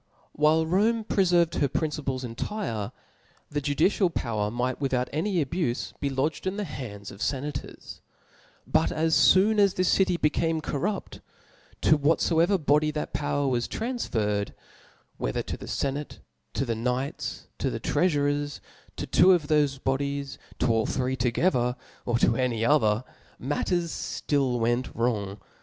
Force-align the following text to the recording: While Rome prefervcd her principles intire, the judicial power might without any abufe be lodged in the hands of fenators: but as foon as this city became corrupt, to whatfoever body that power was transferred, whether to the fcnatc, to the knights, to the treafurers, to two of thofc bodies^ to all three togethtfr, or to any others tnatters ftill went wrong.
While 0.31 0.65
Rome 0.65 1.03
prefervcd 1.03 1.59
her 1.59 1.67
principles 1.67 2.23
intire, 2.23 2.91
the 3.51 3.61
judicial 3.61 4.09
power 4.09 4.49
might 4.49 4.81
without 4.81 5.07
any 5.13 5.45
abufe 5.45 5.93
be 5.99 6.09
lodged 6.09 6.47
in 6.47 6.57
the 6.57 6.63
hands 6.63 7.11
of 7.11 7.19
fenators: 7.19 7.99
but 8.65 8.91
as 8.91 9.31
foon 9.31 9.59
as 9.59 9.75
this 9.75 9.89
city 9.89 10.17
became 10.17 10.59
corrupt, 10.59 11.21
to 11.81 11.97
whatfoever 11.97 12.57
body 12.57 12.89
that 12.89 13.13
power 13.13 13.47
was 13.47 13.67
transferred, 13.67 14.55
whether 15.17 15.43
to 15.43 15.55
the 15.55 15.67
fcnatc, 15.67 16.17
to 16.55 16.65
the 16.65 16.73
knights, 16.73 17.45
to 17.59 17.69
the 17.69 17.79
treafurers, 17.79 18.59
to 18.95 19.05
two 19.05 19.33
of 19.33 19.45
thofc 19.45 19.81
bodies^ 19.81 20.39
to 20.57 20.65
all 20.73 20.87
three 20.87 21.15
togethtfr, 21.15 21.75
or 22.07 22.17
to 22.17 22.35
any 22.35 22.65
others 22.65 23.03
tnatters 23.39 24.23
ftill 24.23 24.59
went 24.59 24.95
wrong. 24.95 25.39